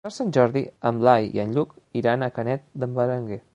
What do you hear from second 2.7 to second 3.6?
d'en Berenguer.